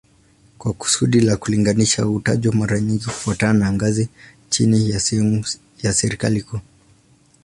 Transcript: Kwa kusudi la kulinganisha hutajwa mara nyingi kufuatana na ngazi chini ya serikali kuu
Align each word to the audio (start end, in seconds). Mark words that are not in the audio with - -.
Kwa 0.57 0.73
kusudi 0.73 1.19
la 1.19 1.37
kulinganisha 1.37 2.03
hutajwa 2.03 2.53
mara 2.55 2.79
nyingi 2.79 3.05
kufuatana 3.05 3.59
na 3.59 3.73
ngazi 3.73 4.09
chini 4.49 4.89
ya 5.83 5.93
serikali 5.93 6.41
kuu 6.41 6.59